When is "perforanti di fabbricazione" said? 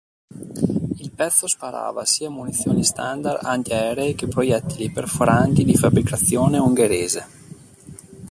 4.89-6.57